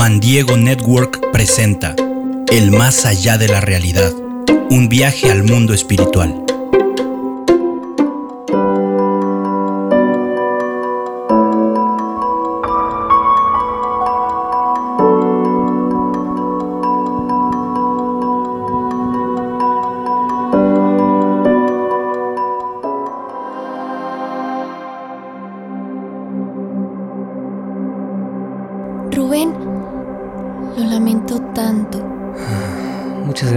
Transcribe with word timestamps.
Juan 0.00 0.18
Diego 0.18 0.56
Network 0.56 1.30
presenta 1.30 1.94
El 2.50 2.70
más 2.70 3.04
allá 3.04 3.36
de 3.36 3.48
la 3.48 3.60
realidad, 3.60 4.14
un 4.70 4.88
viaje 4.88 5.30
al 5.30 5.42
mundo 5.42 5.74
espiritual. 5.74 6.42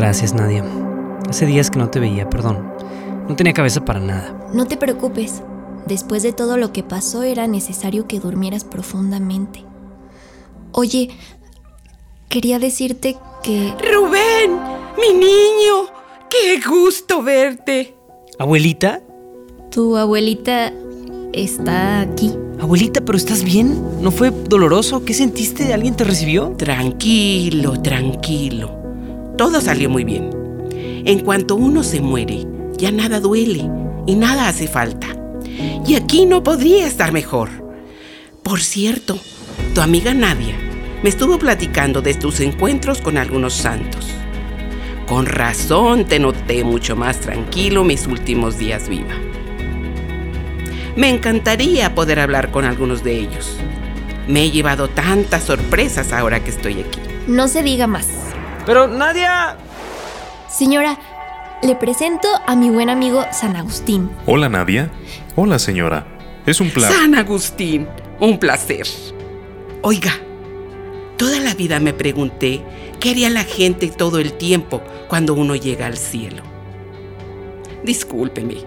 Gracias, 0.04 0.34
Nadia. 0.34 0.66
Hace 1.30 1.46
días 1.46 1.72
que 1.72 1.80
no 1.80 1.90
te 1.90 2.02
veía, 2.02 2.30
perdón. 2.30 2.74
No 3.30 3.38
tenía 3.38 3.54
cabeza 3.54 3.86
para 3.86 4.02
nada. 4.02 4.50
No 4.54 4.66
te 4.66 4.76
preocupes. 4.76 5.42
Después 5.88 6.24
de 6.24 6.34
todo 6.34 6.58
lo 6.58 6.74
que 6.74 6.84
pasó 6.84 7.24
era 7.24 7.48
necesario 7.48 8.06
que 8.06 8.20
durmieras 8.20 8.66
profundamente. 8.66 9.64
Oye, 10.74 11.10
quería 12.28 12.60
decirte 12.60 13.16
que... 13.44 13.74
Rubén, 13.80 14.60
mi 14.98 15.14
niño, 15.14 15.88
qué 16.30 16.60
gusto 16.68 17.24
verte. 17.24 17.96
¿Abuelita? 18.38 19.02
Tu 19.72 19.96
abuelita 19.96 20.74
está 21.32 22.02
aquí. 22.02 22.36
Abuelita, 22.60 23.00
¿pero 23.06 23.18
estás 23.18 23.42
bien? 23.42 23.82
¿No 24.02 24.12
fue 24.12 24.32
doloroso? 24.32 25.06
¿Qué 25.06 25.14
sentiste? 25.14 25.74
¿Alguien 25.74 25.96
te 25.96 26.04
recibió? 26.04 26.50
Tranquilo, 26.58 27.82
tranquilo. 27.82 28.83
Todo 29.38 29.62
salió 29.62 29.90
muy 29.90 30.04
bien. 30.04 30.30
En 31.06 31.20
cuanto 31.20 31.56
uno 31.56 31.84
se 31.84 32.02
muere, 32.02 32.46
ya 32.78 32.92
nada 32.92 33.20
duele 33.20 33.70
y 34.06 34.16
nada 34.16 34.48
hace 34.48 34.68
falta. 34.68 35.08
Y 35.86 35.96
aquí 35.96 36.26
no 36.26 36.44
podría 36.44 36.88
estar 36.88 37.12
mejor. 37.12 37.50
Por 38.44 38.62
cierto, 38.62 39.18
tu 39.74 39.82
amiga 39.82 40.14
Nadia 40.14 40.56
me 41.02 41.10
estuvo 41.10 41.40
platicando 41.40 42.02
de 42.02 42.14
tus 42.14 42.40
encuentros 42.40 43.02
con 43.02 43.18
algunos 43.18 43.54
santos. 43.54 44.08
Con 45.08 45.26
razón 45.26 46.06
te 46.06 46.20
noté 46.20 46.64
mucho 46.64 46.96
más 46.96 47.20
tranquilo 47.20 47.84
mis 47.84 48.08
últimos 48.08 48.58
días 48.58 48.88
viva. 48.88 49.16
Me 50.96 51.10
encantaría 51.10 51.96
poder 51.96 52.20
hablar 52.20 52.52
con 52.52 52.66
algunos 52.66 53.04
de 53.04 53.18
ellos. 53.18 53.58
Me 54.28 54.44
he 54.44 54.52
llevado 54.52 54.90
tantas 54.90 55.44
sorpresas 55.44 56.14
ahora 56.14 56.44
que 56.44 56.52
estoy 56.52 56.82
aquí. 56.82 57.00
No 57.28 57.48
se 57.48 57.64
diga 57.64 57.88
más. 57.88 58.08
Pero 58.66 58.88
Nadia... 58.88 59.58
Señora, 60.50 60.98
le 61.64 61.76
presento 61.76 62.28
a 62.46 62.56
mi 62.56 62.70
buen 62.70 62.90
amigo 62.90 63.26
San 63.32 63.56
Agustín. 63.56 64.10
Hola 64.26 64.50
Nadia. 64.50 64.90
Hola 65.36 65.60
señora. 65.60 66.06
Es 66.46 66.62
un 66.62 66.70
placer. 66.70 66.96
San 66.96 67.16
Agustín, 67.16 67.88
un 68.20 68.38
placer. 68.38 68.86
Oiga, 69.82 70.14
toda 71.18 71.40
la 71.40 71.54
vida 71.56 71.80
me 71.80 71.94
pregunté 71.94 72.62
qué 73.00 73.12
haría 73.12 73.30
la 73.30 73.44
gente 73.44 73.88
todo 73.88 74.20
el 74.20 74.34
tiempo 74.34 74.82
cuando 75.10 75.34
uno 75.34 75.56
llega 75.56 75.88
al 75.88 75.98
cielo. 75.98 76.44
Discúlpeme, 77.84 78.58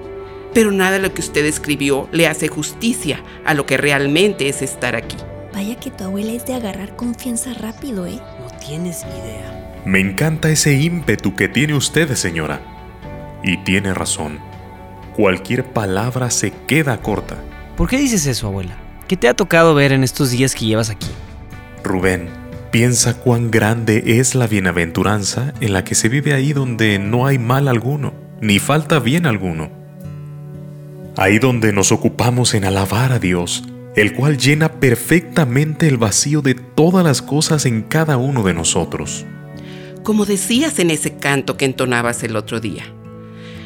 pero 0.52 0.72
nada 0.72 0.92
de 0.92 0.98
lo 0.98 1.14
que 1.14 1.22
usted 1.22 1.44
escribió 1.46 2.08
le 2.12 2.26
hace 2.26 2.48
justicia 2.48 3.22
a 3.44 3.54
lo 3.54 3.64
que 3.64 3.76
realmente 3.76 4.48
es 4.48 4.60
estar 4.60 4.94
aquí. 4.96 5.16
Vaya 5.54 5.76
que 5.76 5.90
tu 5.90 6.04
abuela 6.04 6.32
es 6.32 6.44
de 6.44 6.54
agarrar 6.54 6.96
confianza 6.96 7.54
rápido, 7.54 8.06
¿eh? 8.06 8.20
No 8.40 8.58
tienes 8.58 9.04
idea. 9.04 9.55
Me 9.86 10.00
encanta 10.00 10.50
ese 10.50 10.74
ímpetu 10.74 11.36
que 11.36 11.48
tiene 11.48 11.74
usted, 11.74 12.12
señora. 12.16 12.60
Y 13.44 13.58
tiene 13.58 13.94
razón. 13.94 14.40
Cualquier 15.14 15.64
palabra 15.64 16.30
se 16.30 16.52
queda 16.66 17.00
corta. 17.00 17.36
¿Por 17.76 17.88
qué 17.88 17.96
dices 17.96 18.26
eso, 18.26 18.48
abuela? 18.48 18.76
¿Qué 19.06 19.16
te 19.16 19.28
ha 19.28 19.34
tocado 19.34 19.76
ver 19.76 19.92
en 19.92 20.02
estos 20.02 20.32
días 20.32 20.56
que 20.56 20.66
llevas 20.66 20.90
aquí? 20.90 21.06
Rubén, 21.84 22.28
piensa 22.72 23.14
cuán 23.14 23.52
grande 23.52 24.18
es 24.18 24.34
la 24.34 24.48
bienaventuranza 24.48 25.54
en 25.60 25.72
la 25.72 25.84
que 25.84 25.94
se 25.94 26.08
vive 26.08 26.34
ahí 26.34 26.52
donde 26.52 26.98
no 26.98 27.24
hay 27.24 27.38
mal 27.38 27.68
alguno, 27.68 28.12
ni 28.40 28.58
falta 28.58 28.98
bien 28.98 29.24
alguno. 29.24 29.70
Ahí 31.16 31.38
donde 31.38 31.72
nos 31.72 31.92
ocupamos 31.92 32.54
en 32.54 32.64
alabar 32.64 33.12
a 33.12 33.20
Dios, 33.20 33.62
el 33.94 34.14
cual 34.14 34.36
llena 34.36 34.80
perfectamente 34.80 35.86
el 35.86 35.96
vacío 35.96 36.42
de 36.42 36.54
todas 36.54 37.04
las 37.04 37.22
cosas 37.22 37.66
en 37.66 37.82
cada 37.82 38.16
uno 38.16 38.42
de 38.42 38.52
nosotros. 38.52 39.24
Como 40.06 40.24
decías 40.24 40.78
en 40.78 40.92
ese 40.92 41.16
canto 41.16 41.56
que 41.56 41.64
entonabas 41.64 42.22
el 42.22 42.36
otro 42.36 42.60
día, 42.60 42.84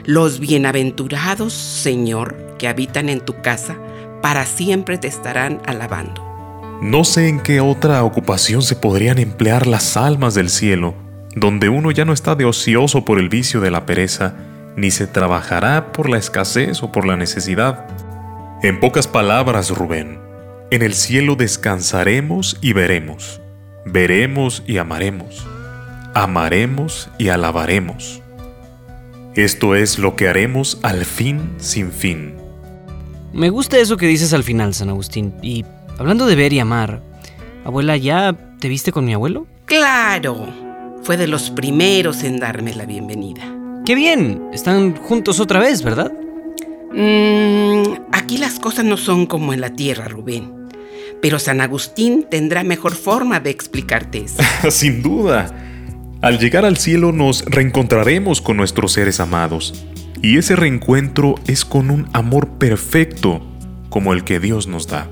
los 0.06 0.40
bienaventurados, 0.40 1.52
Señor, 1.52 2.56
que 2.58 2.66
habitan 2.66 3.10
en 3.10 3.20
tu 3.20 3.42
casa, 3.42 3.76
para 4.22 4.46
siempre 4.46 4.96
te 4.96 5.06
estarán 5.06 5.60
alabando. 5.66 6.24
No 6.80 7.04
sé 7.04 7.28
en 7.28 7.40
qué 7.40 7.60
otra 7.60 8.02
ocupación 8.04 8.62
se 8.62 8.74
podrían 8.74 9.18
emplear 9.18 9.66
las 9.66 9.98
almas 9.98 10.34
del 10.34 10.48
cielo, 10.48 10.94
donde 11.36 11.68
uno 11.68 11.90
ya 11.90 12.06
no 12.06 12.14
está 12.14 12.34
de 12.36 12.46
ocioso 12.46 13.04
por 13.04 13.18
el 13.18 13.28
vicio 13.28 13.60
de 13.60 13.70
la 13.70 13.84
pereza, 13.84 14.34
ni 14.78 14.90
se 14.90 15.06
trabajará 15.06 15.92
por 15.92 16.08
la 16.08 16.16
escasez 16.16 16.82
o 16.82 16.90
por 16.90 17.06
la 17.06 17.18
necesidad. 17.18 17.86
En 18.62 18.80
pocas 18.80 19.06
palabras, 19.06 19.68
Rubén, 19.68 20.18
en 20.70 20.80
el 20.80 20.94
cielo 20.94 21.36
descansaremos 21.36 22.56
y 22.62 22.72
veremos, 22.72 23.42
veremos 23.84 24.62
y 24.66 24.78
amaremos, 24.78 25.46
amaremos 26.14 27.08
y 27.18 27.28
alabaremos. 27.28 28.22
Esto 29.34 29.74
es 29.74 29.98
lo 29.98 30.16
que 30.16 30.28
haremos 30.28 30.78
al 30.82 31.04
fin 31.04 31.54
sin 31.58 31.92
fin. 31.92 32.34
Me 33.32 33.50
gusta 33.50 33.78
eso 33.78 33.96
que 33.96 34.06
dices 34.06 34.32
al 34.32 34.42
final, 34.42 34.74
San 34.74 34.88
Agustín. 34.88 35.34
Y 35.40 35.64
hablando 35.98 36.26
de 36.26 36.34
ver 36.34 36.52
y 36.52 36.58
amar, 36.58 37.00
abuela, 37.64 37.96
¿ya 37.96 38.36
te 38.58 38.68
viste 38.68 38.90
con 38.90 39.04
mi 39.04 39.14
abuelo? 39.14 39.46
Claro, 39.66 40.48
fue 41.02 41.16
de 41.16 41.28
los 41.28 41.50
primeros 41.50 42.24
en 42.24 42.40
darme 42.40 42.74
la 42.74 42.86
bienvenida. 42.86 43.42
¡Qué 43.86 43.94
bien! 43.94 44.42
Están 44.52 44.96
juntos 44.96 45.38
otra 45.38 45.60
vez, 45.60 45.82
¿verdad? 45.82 46.12
Mm, 46.92 48.08
aquí 48.12 48.36
las 48.36 48.58
cosas 48.58 48.84
no 48.84 48.96
son 48.96 49.26
como 49.26 49.52
en 49.52 49.60
la 49.60 49.70
tierra, 49.70 50.08
Rubén. 50.08 50.68
Pero 51.22 51.38
San 51.38 51.60
Agustín 51.60 52.26
tendrá 52.28 52.64
mejor 52.64 52.94
forma 52.94 53.40
de 53.40 53.50
explicarte 53.50 54.24
eso. 54.24 54.42
Sin 54.70 55.02
duda. 55.02 55.54
Al 56.22 56.38
llegar 56.38 56.66
al 56.66 56.76
cielo 56.76 57.12
nos 57.12 57.46
reencontraremos 57.46 58.42
con 58.42 58.58
nuestros 58.58 58.92
seres 58.92 59.20
amados. 59.20 59.86
Y 60.20 60.36
ese 60.36 60.54
reencuentro 60.54 61.36
es 61.46 61.64
con 61.64 61.90
un 61.90 62.10
amor 62.12 62.58
perfecto 62.58 63.40
como 63.88 64.12
el 64.12 64.22
que 64.22 64.38
Dios 64.38 64.66
nos 64.66 64.86
da. 64.86 65.08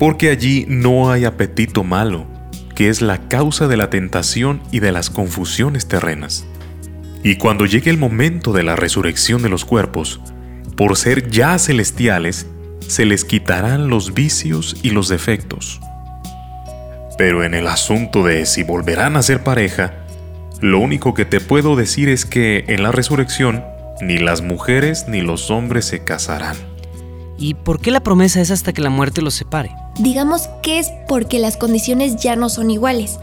Porque 0.00 0.30
allí 0.30 0.66
no 0.68 1.12
hay 1.12 1.26
apetito 1.26 1.84
malo, 1.84 2.26
que 2.74 2.88
es 2.88 3.02
la 3.02 3.28
causa 3.28 3.68
de 3.68 3.76
la 3.76 3.88
tentación 3.88 4.60
y 4.72 4.80
de 4.80 4.90
las 4.90 5.10
confusiones 5.10 5.86
terrenas. 5.86 6.44
Y 7.22 7.36
cuando 7.36 7.64
llegue 7.64 7.90
el 7.90 7.98
momento 7.98 8.52
de 8.52 8.64
la 8.64 8.74
resurrección 8.74 9.42
de 9.42 9.48
los 9.48 9.64
cuerpos, 9.64 10.20
por 10.76 10.96
ser 10.96 11.30
ya 11.30 11.56
celestiales, 11.60 12.48
se 12.80 13.04
les 13.04 13.24
quitarán 13.24 13.88
los 13.88 14.12
vicios 14.12 14.76
y 14.82 14.90
los 14.90 15.08
defectos. 15.08 15.80
Pero 17.16 17.44
en 17.44 17.54
el 17.54 17.68
asunto 17.68 18.24
de 18.24 18.44
si 18.44 18.64
volverán 18.64 19.14
a 19.14 19.22
ser 19.22 19.44
pareja, 19.44 20.01
lo 20.62 20.78
único 20.78 21.12
que 21.12 21.24
te 21.24 21.40
puedo 21.40 21.74
decir 21.74 22.08
es 22.08 22.24
que 22.24 22.64
en 22.68 22.84
la 22.84 22.92
resurrección 22.92 23.64
ni 24.00 24.18
las 24.18 24.42
mujeres 24.42 25.06
ni 25.08 25.20
los 25.20 25.50
hombres 25.50 25.86
se 25.86 26.04
casarán. 26.04 26.56
¿Y 27.36 27.54
por 27.54 27.80
qué 27.80 27.90
la 27.90 27.98
promesa 27.98 28.40
es 28.40 28.52
hasta 28.52 28.72
que 28.72 28.80
la 28.80 28.88
muerte 28.88 29.22
los 29.22 29.34
separe? 29.34 29.74
Digamos 29.98 30.48
que 30.62 30.78
es 30.78 30.92
porque 31.08 31.40
las 31.40 31.56
condiciones 31.56 32.14
ya 32.14 32.36
no 32.36 32.48
son 32.48 32.70
iguales. 32.70 33.18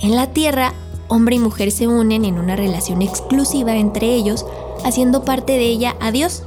En 0.00 0.16
la 0.16 0.28
Tierra, 0.28 0.72
hombre 1.08 1.36
y 1.36 1.38
mujer 1.38 1.72
se 1.72 1.86
unen 1.86 2.24
en 2.24 2.38
una 2.38 2.56
relación 2.56 3.02
exclusiva 3.02 3.76
entre 3.76 4.14
ellos, 4.14 4.46
haciendo 4.82 5.26
parte 5.26 5.52
de 5.52 5.66
ella 5.66 5.94
a 6.00 6.10
Dios. 6.10 6.44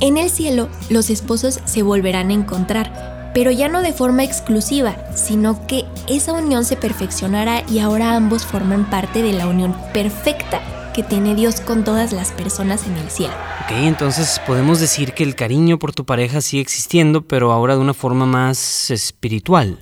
En 0.00 0.18
el 0.18 0.28
cielo, 0.28 0.68
los 0.90 1.08
esposos 1.08 1.60
se 1.64 1.82
volverán 1.82 2.28
a 2.28 2.34
encontrar, 2.34 3.07
pero 3.38 3.52
ya 3.52 3.68
no 3.68 3.82
de 3.82 3.92
forma 3.92 4.24
exclusiva, 4.24 4.96
sino 5.14 5.64
que 5.68 5.84
esa 6.08 6.32
unión 6.32 6.64
se 6.64 6.74
perfeccionará 6.74 7.62
y 7.70 7.78
ahora 7.78 8.16
ambos 8.16 8.44
forman 8.44 8.90
parte 8.90 9.22
de 9.22 9.32
la 9.32 9.46
unión 9.46 9.76
perfecta 9.94 10.60
que 10.92 11.04
tiene 11.04 11.36
Dios 11.36 11.60
con 11.60 11.84
todas 11.84 12.12
las 12.12 12.32
personas 12.32 12.84
en 12.88 12.96
el 12.96 13.08
cielo. 13.10 13.32
Ok, 13.62 13.70
entonces 13.84 14.40
podemos 14.44 14.80
decir 14.80 15.12
que 15.12 15.22
el 15.22 15.36
cariño 15.36 15.78
por 15.78 15.94
tu 15.94 16.04
pareja 16.04 16.40
sigue 16.40 16.62
existiendo, 16.62 17.22
pero 17.22 17.52
ahora 17.52 17.76
de 17.76 17.80
una 17.80 17.94
forma 17.94 18.26
más 18.26 18.90
espiritual. 18.90 19.78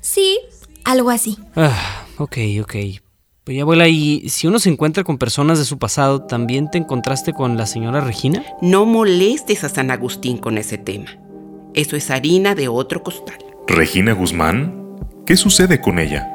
Sí, 0.00 0.38
algo 0.84 1.10
así. 1.10 1.36
Ah, 1.56 2.04
ok, 2.16 2.36
ok. 2.62 2.76
Oye, 3.48 3.60
abuela, 3.60 3.88
¿y 3.88 4.28
si 4.28 4.46
uno 4.46 4.60
se 4.60 4.70
encuentra 4.70 5.02
con 5.02 5.18
personas 5.18 5.58
de 5.58 5.64
su 5.64 5.80
pasado, 5.80 6.22
también 6.22 6.70
te 6.70 6.78
encontraste 6.78 7.32
con 7.32 7.56
la 7.56 7.66
señora 7.66 8.02
Regina? 8.02 8.44
No 8.62 8.86
molestes 8.86 9.64
a 9.64 9.68
San 9.68 9.90
Agustín 9.90 10.38
con 10.38 10.58
ese 10.58 10.78
tema. 10.78 11.06
Eso 11.74 11.96
es 11.96 12.10
harina 12.10 12.54
de 12.54 12.68
otro 12.68 13.02
costal. 13.02 13.38
¿Regina 13.68 14.12
Guzmán? 14.12 14.98
¿Qué 15.24 15.36
sucede 15.36 15.80
con 15.80 15.98
ella? 15.98 16.28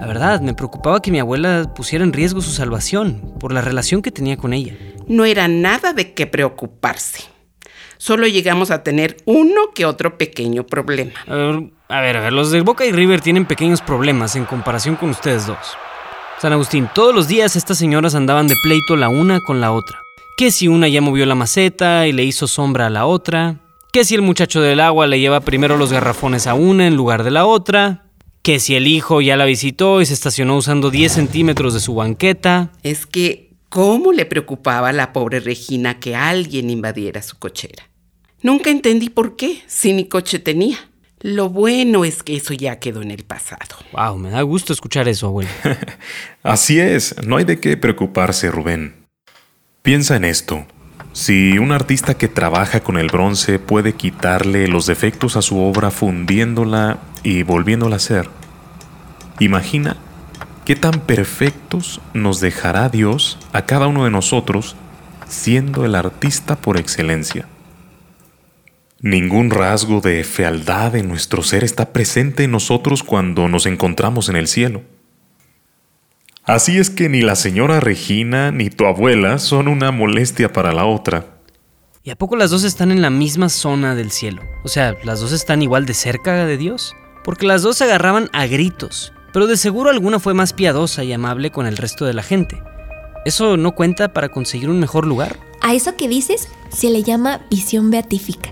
La 0.00 0.06
verdad, 0.06 0.40
me 0.40 0.54
preocupaba 0.54 1.00
que 1.00 1.10
mi 1.10 1.20
abuela 1.20 1.72
pusiera 1.74 2.04
en 2.04 2.12
riesgo 2.12 2.40
su 2.40 2.50
salvación 2.50 3.34
por 3.38 3.52
la 3.52 3.60
relación 3.60 4.02
que 4.02 4.10
tenía 4.10 4.36
con 4.36 4.52
ella. 4.52 4.74
No 5.06 5.24
era 5.24 5.46
nada 5.46 5.92
de 5.92 6.14
qué 6.14 6.26
preocuparse. 6.26 7.22
Solo 7.98 8.26
llegamos 8.26 8.70
a 8.70 8.82
tener 8.82 9.18
uno 9.26 9.72
que 9.74 9.84
otro 9.84 10.16
pequeño 10.16 10.64
problema. 10.66 11.12
A 11.26 11.34
ver, 11.34 11.70
a 11.88 12.00
ver, 12.00 12.16
a 12.16 12.20
ver, 12.20 12.32
los 12.32 12.50
de 12.50 12.62
Boca 12.62 12.86
y 12.86 12.92
River 12.92 13.20
tienen 13.20 13.44
pequeños 13.44 13.82
problemas 13.82 14.36
en 14.36 14.46
comparación 14.46 14.96
con 14.96 15.10
ustedes 15.10 15.46
dos. 15.46 15.58
San 16.40 16.54
Agustín, 16.54 16.88
todos 16.94 17.14
los 17.14 17.28
días 17.28 17.54
estas 17.54 17.76
señoras 17.76 18.14
andaban 18.14 18.48
de 18.48 18.56
pleito 18.62 18.96
la 18.96 19.10
una 19.10 19.40
con 19.40 19.60
la 19.60 19.72
otra. 19.72 20.00
Que 20.38 20.50
si 20.50 20.66
una 20.66 20.88
ya 20.88 21.02
movió 21.02 21.26
la 21.26 21.34
maceta 21.34 22.06
y 22.06 22.12
le 22.12 22.24
hizo 22.24 22.46
sombra 22.46 22.86
a 22.86 22.90
la 22.90 23.04
otra. 23.04 23.56
Que 23.92 24.04
si 24.04 24.14
el 24.14 24.22
muchacho 24.22 24.60
del 24.60 24.78
agua 24.78 25.06
le 25.06 25.18
lleva 25.18 25.40
primero 25.40 25.76
los 25.76 25.92
garrafones 25.92 26.46
a 26.46 26.54
una 26.54 26.86
en 26.86 26.94
lugar 26.94 27.24
de 27.24 27.32
la 27.32 27.46
otra. 27.46 28.04
Que 28.42 28.60
si 28.60 28.76
el 28.76 28.86
hijo 28.86 29.20
ya 29.20 29.36
la 29.36 29.44
visitó 29.44 30.00
y 30.00 30.06
se 30.06 30.14
estacionó 30.14 30.56
usando 30.56 30.90
10 30.90 31.12
centímetros 31.12 31.74
de 31.74 31.80
su 31.80 31.94
banqueta. 31.94 32.70
Es 32.82 33.04
que, 33.04 33.54
¿cómo 33.68 34.12
le 34.12 34.26
preocupaba 34.26 34.90
a 34.90 34.92
la 34.92 35.12
pobre 35.12 35.40
Regina 35.40 35.98
que 35.98 36.14
alguien 36.14 36.70
invadiera 36.70 37.20
su 37.20 37.38
cochera? 37.38 37.90
Nunca 38.42 38.70
entendí 38.70 39.10
por 39.10 39.36
qué, 39.36 39.62
si 39.66 39.92
ni 39.92 40.06
coche 40.06 40.38
tenía. 40.38 40.78
Lo 41.20 41.50
bueno 41.50 42.06
es 42.06 42.22
que 42.22 42.36
eso 42.36 42.54
ya 42.54 42.78
quedó 42.78 43.02
en 43.02 43.10
el 43.10 43.24
pasado. 43.24 43.76
Wow, 43.92 44.16
me 44.16 44.30
da 44.30 44.40
gusto 44.40 44.72
escuchar 44.72 45.06
eso, 45.08 45.26
abuelo. 45.26 45.50
Así 46.42 46.80
es, 46.80 47.16
no 47.26 47.36
hay 47.36 47.44
de 47.44 47.60
qué 47.60 47.76
preocuparse, 47.76 48.50
Rubén. 48.50 49.06
Piensa 49.82 50.16
en 50.16 50.24
esto. 50.24 50.64
Si 51.12 51.58
un 51.58 51.72
artista 51.72 52.14
que 52.14 52.28
trabaja 52.28 52.80
con 52.80 52.96
el 52.96 53.08
bronce 53.08 53.58
puede 53.58 53.94
quitarle 53.94 54.68
los 54.68 54.86
defectos 54.86 55.36
a 55.36 55.42
su 55.42 55.58
obra 55.58 55.90
fundiéndola 55.90 56.98
y 57.24 57.42
volviéndola 57.42 57.96
a 57.96 57.98
hacer, 57.98 58.28
imagina 59.40 59.96
qué 60.64 60.76
tan 60.76 61.00
perfectos 61.00 62.00
nos 62.14 62.40
dejará 62.40 62.88
Dios 62.88 63.38
a 63.52 63.66
cada 63.66 63.88
uno 63.88 64.04
de 64.04 64.10
nosotros 64.10 64.76
siendo 65.26 65.84
el 65.84 65.96
artista 65.96 66.56
por 66.56 66.76
excelencia. 66.76 67.48
Ningún 69.00 69.50
rasgo 69.50 70.00
de 70.00 70.22
fealdad 70.24 70.94
en 70.94 71.08
nuestro 71.08 71.42
ser 71.42 71.64
está 71.64 71.92
presente 71.92 72.44
en 72.44 72.50
nosotros 72.52 73.02
cuando 73.02 73.48
nos 73.48 73.66
encontramos 73.66 74.28
en 74.28 74.36
el 74.36 74.46
cielo. 74.46 74.82
Así 76.44 76.78
es 76.78 76.90
que 76.90 77.08
ni 77.08 77.20
la 77.20 77.36
señora 77.36 77.80
Regina 77.80 78.50
ni 78.50 78.70
tu 78.70 78.86
abuela 78.86 79.38
son 79.38 79.68
una 79.68 79.90
molestia 79.90 80.52
para 80.52 80.72
la 80.72 80.86
otra. 80.86 81.26
¿Y 82.02 82.10
a 82.10 82.16
poco 82.16 82.34
las 82.36 82.50
dos 82.50 82.64
están 82.64 82.90
en 82.90 83.02
la 83.02 83.10
misma 83.10 83.50
zona 83.50 83.94
del 83.94 84.10
cielo? 84.10 84.42
O 84.64 84.68
sea, 84.68 84.96
¿las 85.04 85.20
dos 85.20 85.32
están 85.32 85.62
igual 85.62 85.84
de 85.84 85.94
cerca 85.94 86.46
de 86.46 86.56
Dios? 86.56 86.94
Porque 87.24 87.46
las 87.46 87.62
dos 87.62 87.76
se 87.76 87.84
agarraban 87.84 88.30
a 88.32 88.46
gritos, 88.46 89.12
pero 89.34 89.46
de 89.46 89.58
seguro 89.58 89.90
alguna 89.90 90.18
fue 90.18 90.32
más 90.32 90.54
piadosa 90.54 91.04
y 91.04 91.12
amable 91.12 91.50
con 91.50 91.66
el 91.66 91.76
resto 91.76 92.06
de 92.06 92.14
la 92.14 92.22
gente. 92.22 92.62
¿Eso 93.26 93.58
no 93.58 93.74
cuenta 93.74 94.14
para 94.14 94.30
conseguir 94.30 94.70
un 94.70 94.80
mejor 94.80 95.06
lugar? 95.06 95.38
A 95.60 95.74
eso 95.74 95.94
que 95.96 96.08
dices 96.08 96.48
se 96.70 96.88
le 96.88 97.02
llama 97.02 97.42
visión 97.50 97.90
beatífica 97.90 98.50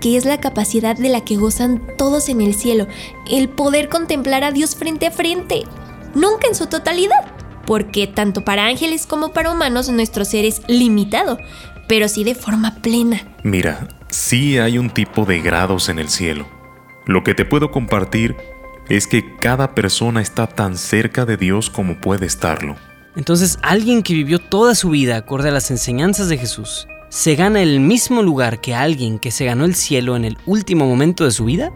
que 0.00 0.16
es 0.16 0.24
la 0.24 0.40
capacidad 0.40 0.96
de 0.96 1.08
la 1.08 1.24
que 1.24 1.36
gozan 1.36 1.82
todos 1.96 2.28
en 2.28 2.40
el 2.40 2.54
cielo, 2.54 2.86
el 3.28 3.48
poder 3.48 3.88
contemplar 3.88 4.44
a 4.44 4.52
Dios 4.52 4.76
frente 4.76 5.06
a 5.06 5.10
frente, 5.10 5.64
nunca 6.14 6.48
en 6.48 6.54
su 6.54 6.66
totalidad, 6.66 7.34
porque 7.66 8.06
tanto 8.06 8.44
para 8.44 8.66
ángeles 8.66 9.06
como 9.06 9.32
para 9.32 9.50
humanos 9.50 9.88
nuestro 9.90 10.24
ser 10.24 10.44
es 10.44 10.62
limitado, 10.68 11.38
pero 11.86 12.08
sí 12.08 12.24
de 12.24 12.34
forma 12.34 12.76
plena. 12.76 13.22
Mira, 13.42 13.88
sí 14.10 14.58
hay 14.58 14.78
un 14.78 14.90
tipo 14.90 15.24
de 15.24 15.40
grados 15.40 15.88
en 15.88 15.98
el 15.98 16.08
cielo. 16.08 16.46
Lo 17.06 17.24
que 17.24 17.34
te 17.34 17.44
puedo 17.44 17.70
compartir 17.70 18.36
es 18.88 19.06
que 19.06 19.36
cada 19.36 19.74
persona 19.74 20.20
está 20.20 20.46
tan 20.46 20.76
cerca 20.76 21.24
de 21.24 21.36
Dios 21.36 21.70
como 21.70 22.00
puede 22.00 22.26
estarlo. 22.26 22.76
Entonces, 23.16 23.58
alguien 23.62 24.02
que 24.02 24.14
vivió 24.14 24.38
toda 24.38 24.74
su 24.74 24.90
vida 24.90 25.16
acorde 25.16 25.48
a 25.48 25.52
las 25.52 25.70
enseñanzas 25.70 26.28
de 26.28 26.38
Jesús 26.38 26.86
se 27.08 27.34
gana 27.34 27.62
el 27.62 27.80
mismo 27.80 28.22
lugar 28.22 28.60
que 28.60 28.74
alguien 28.74 29.18
que 29.18 29.30
se 29.30 29.44
ganó 29.46 29.64
el 29.64 29.74
cielo 29.74 30.14
en 30.16 30.24
el 30.24 30.38
último 30.46 30.86
momento 30.86 31.24
de 31.24 31.30
su 31.30 31.46
vida? 31.46 31.72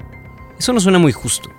Eso 0.58 0.73
no 0.73 0.81
suena 0.81 0.99
muy 0.99 1.12
justo. 1.12 1.50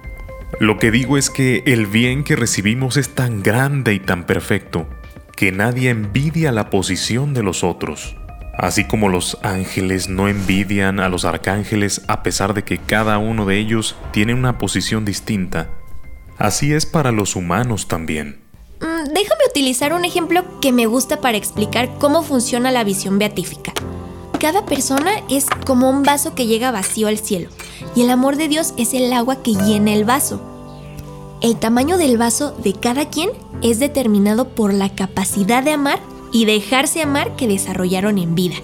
Lo 0.63 0.79
que 0.79 0.91
digo 0.91 1.17
es 1.17 1.29
que 1.29 1.61
el 1.65 1.87
bien 1.87 2.23
que 2.23 2.37
recibimos 2.37 2.95
es 2.95 3.09
tan 3.09 3.43
grande 3.43 3.93
y 3.93 3.99
tan 3.99 4.25
perfecto 4.25 4.87
que 5.35 5.51
nadie 5.51 5.89
envidia 5.89 6.53
la 6.53 6.69
posición 6.69 7.33
de 7.33 7.43
los 7.43 7.65
otros. 7.65 8.15
Así 8.57 8.85
como 8.85 9.09
los 9.09 9.37
ángeles 9.43 10.07
no 10.07 10.29
envidian 10.29 11.01
a 11.01 11.09
los 11.09 11.25
arcángeles 11.25 12.01
a 12.07 12.23
pesar 12.23 12.53
de 12.53 12.63
que 12.63 12.77
cada 12.77 13.17
uno 13.17 13.45
de 13.45 13.59
ellos 13.59 13.97
tiene 14.13 14.33
una 14.33 14.57
posición 14.57 15.03
distinta, 15.03 15.69
así 16.37 16.71
es 16.71 16.85
para 16.85 17.11
los 17.11 17.35
humanos 17.35 17.89
también. 17.89 18.39
Mm, 18.79 19.11
déjame 19.13 19.43
utilizar 19.49 19.91
un 19.91 20.05
ejemplo 20.05 20.61
que 20.61 20.71
me 20.71 20.85
gusta 20.85 21.19
para 21.19 21.35
explicar 21.35 21.89
cómo 21.99 22.23
funciona 22.23 22.71
la 22.71 22.85
visión 22.85 23.19
beatífica. 23.19 23.73
Cada 24.39 24.65
persona 24.65 25.11
es 25.29 25.45
como 25.65 25.89
un 25.89 26.03
vaso 26.03 26.35
que 26.35 26.47
llega 26.47 26.71
vacío 26.71 27.09
al 27.09 27.17
cielo 27.17 27.49
y 27.97 28.03
el 28.03 28.09
amor 28.09 28.37
de 28.37 28.47
Dios 28.47 28.73
es 28.77 28.93
el 28.93 29.11
agua 29.11 29.43
que 29.43 29.55
llena 29.55 29.93
el 29.93 30.05
vaso. 30.05 30.52
El 31.43 31.59
tamaño 31.59 31.99
del 31.99 32.17
vaso 32.17 32.55
de 32.63 32.73
cada 32.73 33.09
quien 33.09 33.29
es 33.61 33.77
determinado 33.77 34.49
por 34.49 34.73
la 34.73 34.89
capacidad 34.89 35.61
de 35.61 35.73
amar 35.73 35.99
y 36.31 36.45
dejarse 36.45 37.03
amar 37.03 37.35
que 37.35 37.47
desarrollaron 37.47 38.17
en 38.17 38.33
vida. 38.33 38.55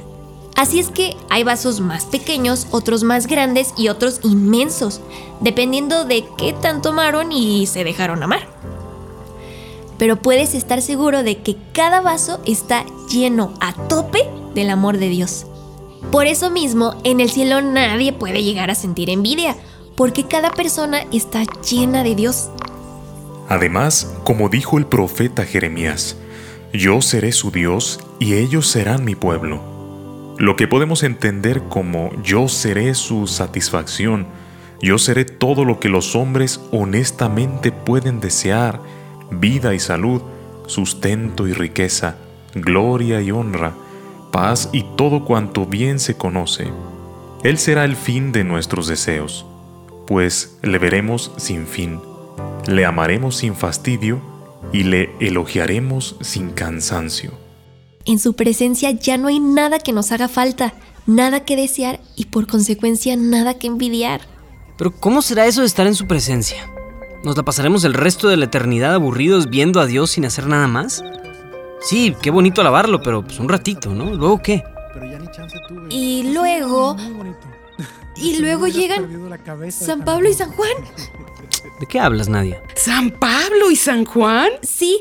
Así 0.56 0.80
es 0.80 0.90
que 0.90 1.16
hay 1.30 1.44
vasos 1.44 1.80
más 1.80 2.06
pequeños, 2.06 2.66
otros 2.72 3.04
más 3.04 3.28
grandes 3.28 3.76
y 3.78 3.90
otros 3.90 4.20
inmensos, 4.24 5.02
dependiendo 5.42 6.06
de 6.06 6.26
qué 6.40 6.54
tanto 6.54 6.90
amaron 6.90 7.32
y 7.32 7.68
se 7.68 7.84
dejaron 7.84 8.24
amar 8.24 8.60
pero 10.00 10.16
puedes 10.16 10.56
estar 10.56 10.82
seguro 10.82 11.22
de 11.22 11.40
que 11.40 11.58
cada 11.74 12.02
vaso 12.02 12.40
está 12.46 12.86
lleno 13.12 13.54
a 13.60 13.74
tope 13.74 14.28
del 14.56 14.70
amor 14.72 14.98
de 14.98 15.10
Dios. 15.10 15.46
Por 16.10 16.26
eso 16.26 16.50
mismo, 16.50 16.96
en 17.04 17.20
el 17.20 17.30
cielo 17.30 17.62
nadie 17.62 18.14
puede 18.14 18.42
llegar 18.42 18.72
a 18.72 18.76
sentir 18.76 19.10
envidia, 19.10 19.58
porque 19.96 20.24
cada 20.24 20.52
persona 20.52 21.02
está 21.12 21.44
llena 21.70 22.04
de 22.04 22.16
Dios. 22.16 22.50
Además, 23.50 24.16
como 24.24 24.48
dijo 24.48 24.78
el 24.78 24.86
profeta 24.86 25.44
Jeremías, 25.44 26.18
yo 26.72 27.02
seré 27.02 27.32
su 27.32 27.50
Dios 27.50 28.00
y 28.20 28.36
ellos 28.36 28.68
serán 28.68 29.04
mi 29.04 29.16
pueblo. 29.16 30.36
Lo 30.38 30.56
que 30.56 30.68
podemos 30.68 31.02
entender 31.02 31.64
como 31.64 32.12
yo 32.22 32.48
seré 32.48 32.94
su 32.94 33.26
satisfacción, 33.26 34.28
yo 34.82 35.00
seré 35.00 35.26
todo 35.26 35.66
lo 35.66 35.80
que 35.80 35.90
los 35.90 36.16
hombres 36.16 36.62
honestamente 36.72 37.72
pueden 37.72 38.20
desear 38.20 38.80
vida 39.32 39.74
y 39.74 39.80
salud, 39.80 40.22
sustento 40.68 41.48
y 41.48 41.54
riqueza, 41.54 42.18
gloria 42.54 43.20
y 43.20 43.32
honra, 43.32 43.74
paz 44.32 44.70
y 44.72 44.84
todo 44.96 45.26
cuanto 45.26 45.66
bien 45.66 46.00
se 46.00 46.16
conoce. 46.16 46.68
Él 47.44 47.58
será 47.58 47.84
el 47.84 47.96
fin 47.96 48.32
de 48.32 48.44
nuestros 48.44 48.88
deseos, 48.88 49.46
pues 50.06 50.60
le 50.62 50.78
veremos 50.78 51.32
sin 51.38 51.66
fin, 51.66 52.00
le 52.68 52.86
amaremos 52.86 53.38
sin 53.38 53.56
fastidio 53.56 54.22
y 54.72 54.84
le 54.84 55.10
elogiaremos 55.20 56.16
sin 56.22 56.52
cansancio. 56.52 57.32
En 58.06 58.20
su 58.20 58.34
presencia 58.34 58.92
ya 58.92 59.18
no 59.18 59.28
hay 59.28 59.40
nada 59.40 59.80
que 59.80 59.94
nos 59.94 60.12
haga 60.12 60.28
falta, 60.28 60.74
nada 61.06 61.46
que 61.46 61.56
desear 61.56 62.00
y 62.16 62.26
por 62.26 62.48
consecuencia 62.48 63.16
nada 63.16 63.56
que 63.56 63.68
envidiar. 63.68 64.22
Pero 64.78 64.92
¿cómo 64.92 65.22
será 65.22 65.46
eso 65.46 65.62
de 65.62 65.68
estar 65.68 65.88
en 65.88 65.96
su 65.96 66.08
presencia? 66.08 66.70
¿Nos 67.24 67.36
la 67.36 67.44
pasaremos 67.44 67.84
el 67.84 67.94
resto 67.94 68.30
de 68.30 68.38
la 68.38 68.46
eternidad 68.46 68.94
aburridos 68.94 69.50
viendo 69.50 69.82
a 69.82 69.86
Dios 69.86 70.12
sin 70.12 70.26
hacer 70.26 70.48
nada 70.48 70.68
más? 70.68 71.04
Sí, 71.82 72.16
qué 72.22 72.32
bonito 72.32 72.62
alabarlo, 72.62 73.02
pero 73.02 73.24
pues 73.24 73.40
un 73.40 73.50
ratito, 73.50 73.94
¿no? 73.94 74.14
¿Luego 74.14 74.42
qué? 74.42 74.64
Y 75.90 76.32
luego... 76.34 76.96
Y 78.16 78.38
luego 78.40 78.68
llegan 78.68 79.08
San 79.72 80.04
Pablo 80.04 80.30
y 80.30 80.34
San 80.34 80.52
Juan. 80.52 80.72
¿De 81.80 81.86
qué 81.88 82.00
hablas, 82.00 82.28
Nadia? 82.28 82.62
¿San 82.76 83.10
Pablo 83.10 83.72
y 83.72 83.76
San 83.76 84.04
Juan? 84.04 84.50
Sí. 84.62 85.00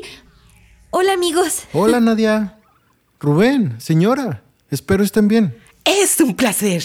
Hola, 0.91 1.13
amigos. 1.13 1.63
Hola, 1.73 1.99
Nadia. 2.01 2.57
Rubén, 3.19 3.75
señora. 3.81 4.43
Espero 4.69 5.03
estén 5.03 5.27
bien. 5.27 5.57
Es 5.83 6.19
un 6.21 6.35
placer. 6.35 6.83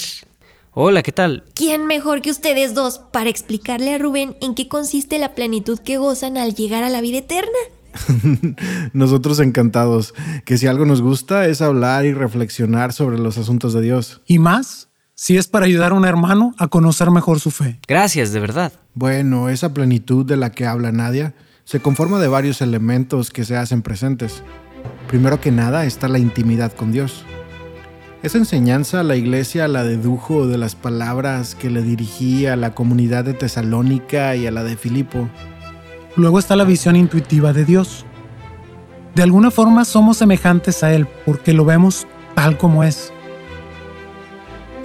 Hola, 0.73 1.03
¿qué 1.05 1.13
tal? 1.13 1.45
¿Quién 1.55 1.87
mejor 1.87 2.23
que 2.23 2.33
ustedes 2.33 2.75
dos 2.75 2.99
para 3.13 3.31
explicarle 3.31 3.95
a 3.95 3.99
Rubén 3.99 4.37
en 4.41 4.57
qué 4.57 4.67
consiste 4.67 5.21
la 5.21 5.35
plenitud 5.37 5.79
que 5.79 5.99
gozan 5.99 6.37
al 6.37 6.55
llegar 6.55 6.83
a 6.83 6.89
la 6.89 7.01
vida 7.01 7.19
eterna? 7.19 7.59
Nosotros 8.93 9.39
encantados, 9.39 10.15
que 10.45 10.59
si 10.59 10.67
algo 10.67 10.85
nos 10.87 11.03
gusta 11.03 11.47
es 11.47 11.63
hablar 11.63 12.05
y 12.05 12.13
reflexionar 12.13 12.93
sobre 12.93 13.19
los 13.19 13.39
asuntos 13.39 13.73
de 13.73 13.83
Dios. 13.83 14.21
Y 14.27 14.41
más, 14.41 14.89
si 15.15 15.37
es 15.37 15.47
para 15.47 15.67
ayudar 15.67 15.93
a 15.93 15.95
un 15.95 16.05
hermano 16.05 16.55
a 16.59 16.69
conocer 16.69 17.11
mejor 17.11 17.41
su 17.41 17.51
fe. 17.51 17.79
Gracias, 17.87 18.33
de 18.33 18.41
verdad. 18.41 18.73
Bueno, 18.95 19.49
esa 19.49 19.73
plenitud 19.73 20.27
de 20.27 20.37
la 20.37 20.51
que 20.51 20.67
habla 20.67 20.93
Nadia 20.93 21.35
se 21.65 21.81
conforma 21.81 22.19
de 22.19 22.29
varios 22.29 22.61
elementos 22.61 23.31
que 23.31 23.45
se 23.45 23.57
hacen 23.57 23.83
presentes. 23.83 24.43
Primero 25.09 25.41
que 25.41 25.51
nada 25.51 25.85
está 25.87 26.09
la 26.09 26.19
intimidad 26.19 26.73
con 26.73 26.93
Dios. 26.93 27.25
Esa 28.23 28.39
enseñanza 28.39 29.03
la 29.03 29.17
iglesia 29.17 29.69
la 29.69 29.85
dedujo 29.85 30.47
de 30.47 30.59
las 30.59 30.75
palabras 30.75 31.55
que 31.55 31.71
le 31.71 31.83
dirigía 31.83 32.55
a 32.55 32.57
la 32.57 32.75
comunidad 32.75 33.25
de 33.25 33.35
Tesalónica 33.35 34.35
y 34.35 34.47
a 34.47 34.51
la 34.51 34.65
de 34.65 34.77
Filipo. 34.77 35.29
Luego 36.17 36.39
está 36.39 36.57
la 36.57 36.65
visión 36.65 36.97
intuitiva 36.97 37.53
de 37.53 37.65
Dios. 37.65 38.07
De 39.15 39.23
alguna 39.23 39.51
forma 39.51 39.85
somos 39.85 40.17
semejantes 40.17 40.83
a 40.83 40.93
Él 40.93 41.07
porque 41.25 41.53
lo 41.53 41.65
vemos 41.65 42.07
tal 42.35 42.57
como 42.57 42.83
es. 42.83 43.14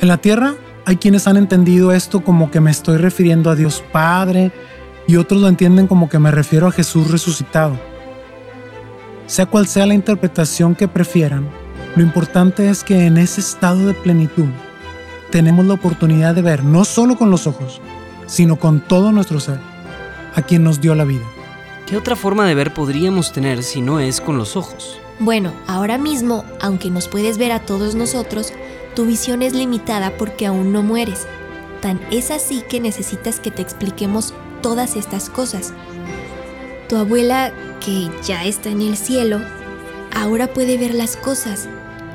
En 0.02 0.08
la 0.08 0.18
tierra 0.18 0.56
hay 0.86 0.96
quienes 0.96 1.28
han 1.28 1.36
entendido 1.36 1.92
esto 1.92 2.22
como 2.22 2.52
que 2.52 2.62
me 2.62 2.72
estoy 2.72 2.98
refiriendo 2.98 3.50
a 3.50 3.56
Dios 3.56 3.84
Padre 3.92 4.54
y 5.08 5.18
otros 5.18 5.42
lo 5.42 5.50
entienden 5.50 5.88
como 5.88 6.08
que 6.08 6.20
me 6.20 6.32
refiero 6.32 6.68
a 6.68 6.72
Jesús 6.72 7.12
resucitado. 7.12 7.78
Sea 9.28 9.46
cual 9.46 9.68
sea 9.68 9.86
la 9.86 9.94
interpretación 9.94 10.74
que 10.74 10.88
prefieran, 10.88 11.50
lo 11.98 12.02
importante 12.02 12.70
es 12.70 12.86
que 12.86 13.08
en 13.08 13.18
ese 13.18 13.42
estado 13.42 13.88
de 13.88 13.94
plenitud 13.94 14.48
tenemos 15.32 15.66
la 15.66 15.74
oportunidad 15.74 16.34
de 16.34 16.44
ver 16.44 16.64
no 16.64 16.86
solo 16.86 17.18
con 17.18 17.30
los 17.30 17.46
ojos, 17.46 17.82
sino 18.26 18.56
con 18.56 18.80
todo 18.80 19.12
nuestro 19.12 19.42
ser, 19.42 19.60
a 20.34 20.42
quien 20.42 20.64
nos 20.64 20.80
dio 20.80 20.96
la 20.96 21.04
vida. 21.04 21.26
¿Qué 21.88 21.98
otra 21.98 22.16
forma 22.16 22.48
de 22.48 22.56
ver 22.56 22.74
podríamos 22.74 23.34
tener 23.34 23.64
si 23.64 23.82
no 23.82 24.00
es 24.00 24.22
con 24.22 24.38
los 24.38 24.56
ojos? 24.56 24.98
Bueno, 25.20 25.52
ahora 25.68 25.98
mismo, 25.98 26.46
aunque 26.62 26.90
nos 26.90 27.10
puedes 27.10 27.38
ver 27.38 27.52
a 27.52 27.60
todos 27.60 27.96
nosotros, 27.96 28.54
tu 28.96 29.06
visión 29.06 29.42
es 29.42 29.54
limitada 29.54 30.18
porque 30.18 30.46
aún 30.46 30.72
no 30.72 30.84
mueres. 30.84 31.28
Tan 31.82 32.00
es 32.12 32.32
así 32.32 32.64
que 32.68 32.80
necesitas 32.80 33.40
que 33.40 33.52
te 33.52 33.62
expliquemos 33.62 34.34
todas 34.62 34.96
estas 34.96 35.30
cosas. 35.30 35.74
Tu 36.88 36.98
abuela, 36.98 37.54
que 37.84 38.10
ya 38.24 38.44
está 38.46 38.70
en 38.70 38.82
el 38.82 38.98
cielo, 38.98 39.40
ahora 40.14 40.48
puede 40.48 40.78
ver 40.78 40.94
las 40.94 41.16
cosas 41.16 41.70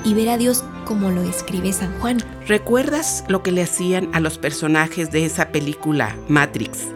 y 0.04 0.14
ver 0.14 0.28
a 0.28 0.36
Dios 0.36 0.64
como 0.84 1.10
lo 1.10 1.22
escribe 1.22 1.72
San 1.72 1.92
Juan. 2.00 2.18
¿Recuerdas 2.46 3.24
lo 3.28 3.42
que 3.42 3.52
le 3.52 3.62
hacían 3.62 4.10
a 4.12 4.20
los 4.20 4.36
personajes 4.38 5.10
de 5.10 5.24
esa 5.24 5.48
película 5.48 6.16
Matrix? 6.28 6.88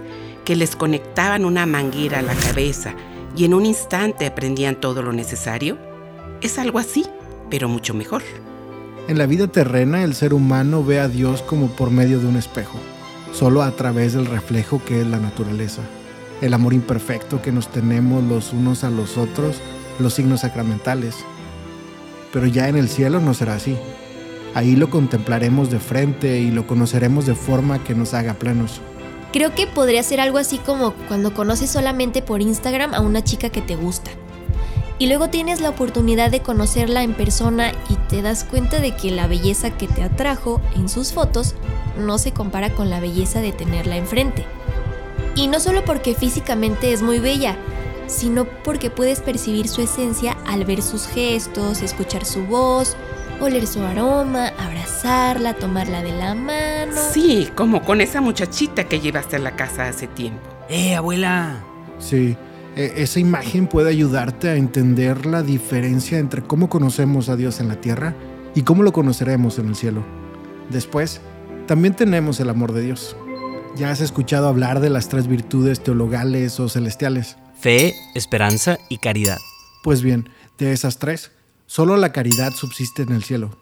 Que 0.44 0.56
les 0.56 0.76
conectaban 0.76 1.44
una 1.44 1.66
manguera 1.66 2.18
a 2.18 2.22
la 2.22 2.34
cabeza 2.34 2.94
y 3.36 3.44
en 3.44 3.54
un 3.54 3.64
instante 3.64 4.26
aprendían 4.26 4.76
todo 4.76 5.02
lo 5.02 5.12
necesario. 5.12 5.78
Es 6.40 6.58
algo 6.58 6.78
así, 6.78 7.06
pero 7.50 7.68
mucho 7.68 7.94
mejor. 7.94 8.22
En 9.08 9.16
la 9.16 9.24
vida 9.24 9.46
terrena 9.46 10.04
el 10.04 10.14
ser 10.14 10.34
humano 10.34 10.84
ve 10.84 11.00
a 11.00 11.08
Dios 11.08 11.40
como 11.40 11.68
por 11.68 11.90
medio 11.90 12.20
de 12.20 12.26
un 12.26 12.36
espejo, 12.36 12.78
solo 13.32 13.62
a 13.62 13.70
través 13.70 14.12
del 14.12 14.26
reflejo 14.26 14.82
que 14.84 15.00
es 15.00 15.06
la 15.06 15.16
naturaleza, 15.16 15.80
el 16.42 16.52
amor 16.52 16.74
imperfecto 16.74 17.40
que 17.40 17.50
nos 17.50 17.68
tenemos 17.68 18.22
los 18.22 18.52
unos 18.52 18.84
a 18.84 18.90
los 18.90 19.16
otros, 19.16 19.62
los 19.98 20.12
signos 20.12 20.42
sacramentales. 20.42 21.14
Pero 22.34 22.44
ya 22.44 22.68
en 22.68 22.76
el 22.76 22.90
cielo 22.90 23.18
no 23.18 23.32
será 23.32 23.54
así. 23.54 23.78
Ahí 24.54 24.76
lo 24.76 24.90
contemplaremos 24.90 25.70
de 25.70 25.80
frente 25.80 26.40
y 26.40 26.50
lo 26.50 26.66
conoceremos 26.66 27.24
de 27.24 27.34
forma 27.34 27.82
que 27.82 27.94
nos 27.94 28.12
haga 28.12 28.34
plenos. 28.34 28.82
Creo 29.32 29.54
que 29.54 29.66
podría 29.66 30.02
ser 30.02 30.20
algo 30.20 30.36
así 30.36 30.58
como 30.58 30.92
cuando 31.08 31.32
conoces 31.32 31.70
solamente 31.70 32.20
por 32.20 32.42
Instagram 32.42 32.92
a 32.92 33.00
una 33.00 33.24
chica 33.24 33.48
que 33.48 33.62
te 33.62 33.74
gusta. 33.74 34.10
Y 34.98 35.06
luego 35.06 35.28
tienes 35.28 35.60
la 35.60 35.70
oportunidad 35.70 36.30
de 36.30 36.40
conocerla 36.40 37.04
en 37.04 37.14
persona 37.14 37.72
y 37.88 37.94
te 38.08 38.20
das 38.20 38.42
cuenta 38.42 38.80
de 38.80 38.96
que 38.96 39.12
la 39.12 39.28
belleza 39.28 39.70
que 39.70 39.86
te 39.86 40.02
atrajo 40.02 40.60
en 40.74 40.88
sus 40.88 41.12
fotos 41.12 41.54
no 41.96 42.18
se 42.18 42.32
compara 42.32 42.70
con 42.70 42.90
la 42.90 42.98
belleza 42.98 43.40
de 43.40 43.52
tenerla 43.52 43.96
enfrente. 43.96 44.44
Y 45.36 45.46
no 45.46 45.60
solo 45.60 45.84
porque 45.84 46.14
físicamente 46.14 46.92
es 46.92 47.02
muy 47.02 47.20
bella, 47.20 47.56
sino 48.08 48.44
porque 48.44 48.90
puedes 48.90 49.20
percibir 49.20 49.68
su 49.68 49.82
esencia 49.82 50.36
al 50.46 50.64
ver 50.64 50.82
sus 50.82 51.06
gestos, 51.06 51.82
escuchar 51.82 52.24
su 52.24 52.44
voz, 52.46 52.96
oler 53.40 53.68
su 53.68 53.82
aroma, 53.82 54.48
abrazarla, 54.58 55.54
tomarla 55.54 56.02
de 56.02 56.12
la 56.12 56.34
mano. 56.34 57.00
Sí, 57.12 57.48
como 57.54 57.84
con 57.84 58.00
esa 58.00 58.20
muchachita 58.20 58.84
que 58.84 58.98
llevaste 58.98 59.36
a 59.36 59.40
la 59.40 59.54
casa 59.54 59.86
hace 59.86 60.08
tiempo. 60.08 60.40
¡Eh, 60.68 60.96
abuela! 60.96 61.62
Sí, 62.00 62.36
e- 62.76 62.94
esa 62.96 63.20
imagen 63.20 63.66
puede 63.66 63.90
ayudarte 63.90 64.48
a 64.48 64.56
entender 64.56 65.26
la 65.26 65.42
diferencia 65.42 66.18
entre 66.18 66.42
cómo 66.42 66.68
conocemos 66.68 67.28
a 67.28 67.36
Dios 67.36 67.60
en 67.60 67.68
la 67.68 67.80
tierra 67.80 68.14
y 68.54 68.62
cómo 68.62 68.82
lo 68.82 68.92
conoceremos 68.92 69.58
en 69.58 69.68
el 69.68 69.76
cielo. 69.76 70.04
Después, 70.70 71.20
también 71.66 71.94
tenemos 71.94 72.40
el 72.40 72.50
amor 72.50 72.72
de 72.72 72.82
Dios. 72.82 73.16
Ya 73.76 73.90
has 73.90 74.00
escuchado 74.00 74.48
hablar 74.48 74.80
de 74.80 74.90
las 74.90 75.08
tres 75.08 75.28
virtudes 75.28 75.82
teologales 75.82 76.58
o 76.58 76.68
celestiales. 76.68 77.36
Fe, 77.60 77.94
esperanza 78.14 78.78
y 78.88 78.98
caridad. 78.98 79.38
Pues 79.82 80.02
bien, 80.02 80.28
de 80.58 80.72
esas 80.72 80.98
tres, 80.98 81.30
solo 81.66 81.96
la 81.96 82.12
caridad 82.12 82.52
subsiste 82.52 83.02
en 83.02 83.12
el 83.12 83.22
cielo. 83.22 83.58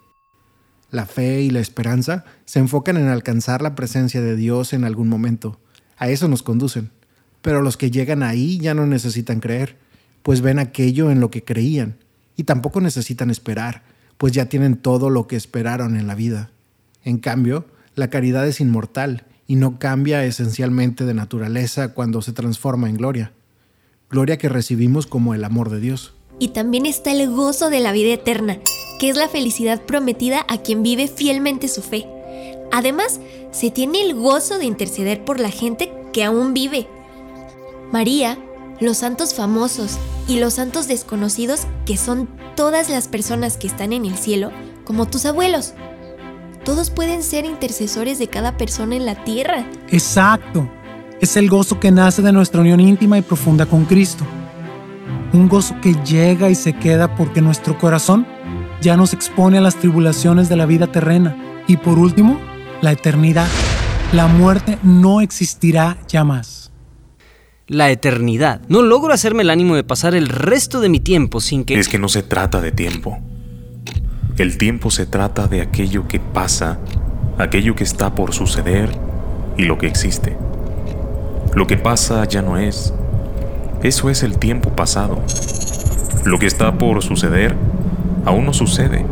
La 0.91 1.05
fe 1.05 1.43
y 1.43 1.51
la 1.51 1.61
esperanza 1.61 2.25
se 2.45 2.61
enfocan 2.61 2.97
en 2.97 3.09
alcanzar 3.09 3.61
la 3.61 3.75
presencia 3.75 4.21
de 4.21 4.37
Dios 4.37 4.73
en 4.73 4.85
algún 4.85 5.09
momento. 5.09 5.61
A 5.97 6.09
eso 6.09 6.29
nos 6.29 6.43
conducen. 6.43 6.93
Pero 7.47 7.63
los 7.63 7.77
que 7.77 7.93
llegan 7.93 8.25
ahí 8.25 8.59
ya 8.59 8.75
no 8.75 8.89
necesitan 8.89 9.39
creer, 9.39 9.77
pues 10.25 10.41
ven 10.41 10.59
aquello 10.59 11.13
en 11.13 11.21
lo 11.21 11.31
que 11.31 11.45
creían. 11.45 11.97
Y 12.37 12.43
tampoco 12.43 12.81
necesitan 12.81 13.31
esperar, 13.31 13.85
pues 14.19 14.33
ya 14.33 14.47
tienen 14.47 14.77
todo 14.77 15.11
lo 15.11 15.29
que 15.29 15.37
esperaron 15.37 15.97
en 15.97 16.09
la 16.09 16.17
vida. 16.17 16.51
En 17.05 17.19
cambio, 17.19 17.65
la 17.95 18.11
caridad 18.11 18.45
es 18.49 18.61
inmortal 18.61 19.27
y 19.47 19.55
no 19.55 19.79
cambia 19.79 20.25
esencialmente 20.25 21.05
de 21.05 21.15
naturaleza 21.15 21.95
cuando 21.95 22.21
se 22.21 22.33
transforma 22.33 22.89
en 22.89 22.97
gloria. 22.97 23.33
Gloria 24.11 24.39
que 24.39 24.49
recibimos 24.49 25.07
como 25.07 25.33
el 25.33 25.45
amor 25.45 25.71
de 25.71 25.79
Dios. 25.79 26.15
Y 26.41 26.49
también 26.49 26.85
está 26.85 27.13
el 27.13 27.31
gozo 27.31 27.71
de 27.71 27.79
la 27.79 27.93
vida 27.93 28.13
eterna, 28.13 28.59
que 28.99 29.09
es 29.09 29.17
la 29.17 29.29
felicidad 29.29 29.83
prometida 29.83 30.45
a 30.49 30.59
quien 30.63 30.83
vive 30.83 31.07
fielmente 31.07 31.69
su 31.69 31.83
fe. 31.83 32.09
Además, 32.73 33.21
se 33.53 33.71
tiene 33.71 34.03
el 34.03 34.15
gozo 34.15 34.59
de 34.59 34.65
interceder 34.65 35.25
por 35.25 35.39
la 35.39 35.51
gente 35.51 35.93
que 36.13 36.25
aún 36.25 36.53
vive. 36.53 36.89
María, 37.93 38.39
los 38.81 38.99
santos 38.99 39.35
famosos 39.35 39.99
y 40.29 40.41
los 40.41 40.55
santos 40.55 40.89
desconocidos, 40.89 41.67
que 41.85 41.97
son 41.97 42.29
todas 42.57 42.91
las 42.91 43.09
personas 43.09 43.57
que 43.57 43.67
están 43.67 43.93
en 43.93 44.05
el 44.05 44.17
cielo, 44.17 44.51
como 44.85 45.07
tus 45.07 45.25
abuelos. 45.25 45.75
Todos 46.65 46.91
pueden 46.91 47.23
ser 47.23 47.45
intercesores 47.45 48.19
de 48.19 48.29
cada 48.29 48.57
persona 48.57 48.97
en 48.97 49.07
la 49.07 49.23
tierra. 49.23 49.65
Exacto. 49.89 50.69
Es 51.21 51.37
el 51.37 51.49
gozo 51.49 51.79
que 51.79 51.93
nace 51.93 52.23
de 52.23 52.33
nuestra 52.33 52.61
unión 52.61 52.81
íntima 52.81 53.19
y 53.19 53.23
profunda 53.23 53.67
con 53.67 53.85
Cristo. 53.85 54.25
Un 55.33 55.49
gozo 55.49 55.77
que 55.81 55.95
llega 56.05 56.51
y 56.51 56.55
se 56.55 56.73
queda 56.73 57.15
porque 57.15 57.41
nuestro 57.41 57.79
corazón 57.79 58.27
ya 58.81 58.97
nos 58.97 59.13
expone 59.13 59.59
a 59.59 59.61
las 59.61 59.77
tribulaciones 59.77 60.49
de 60.49 60.57
la 60.57 60.67
vida 60.67 60.89
terrena. 60.89 61.37
Y 61.69 61.77
por 61.77 61.99
último, 61.99 62.41
la 62.81 62.93
eternidad. 62.93 63.49
La 64.13 64.27
muerte 64.27 64.79
no 64.83 65.21
existirá 65.21 65.99
ya 66.09 66.25
más. 66.25 66.66
La 67.69 67.91
eternidad. 67.91 68.61
No 68.69 68.81
logro 68.83 69.13
hacerme 69.13 69.43
el 69.43 69.51
ánimo 69.51 69.75
de 69.75 69.83
pasar 69.83 70.15
el 70.15 70.29
resto 70.29 70.81
de 70.81 70.89
mi 70.89 71.01
tiempo 71.01 71.41
sin 71.41 71.65
que... 71.65 71.77
Es 71.77 71.89
que 71.89 71.99
no 71.99 72.09
se 72.09 72.23
trata 72.23 72.61
de 72.61 72.71
tiempo. 72.71 73.19
El 74.39 74.57
tiempo 74.57 74.93
se 74.93 75.05
trata 75.05 75.49
de 75.49 75.63
aquello 75.63 76.07
que 76.07 76.21
pasa, 76.21 76.79
aquello 77.39 77.75
que 77.75 77.83
está 77.83 78.15
por 78.15 78.33
suceder 78.35 78.91
y 79.57 79.65
lo 79.65 79.79
que 79.79 79.89
existe. 79.89 80.37
Lo 81.57 81.67
que 81.67 81.77
pasa 81.77 82.25
ya 82.27 82.41
no 82.41 82.57
es. 82.57 82.95
Eso 83.83 84.11
es 84.11 84.23
el 84.23 84.39
tiempo 84.39 84.71
pasado. 84.77 85.21
Lo 86.25 86.39
que 86.39 86.47
está 86.47 86.79
por 86.79 87.03
suceder 87.03 87.57
aún 88.25 88.45
no 88.45 88.53
sucede. 88.53 89.05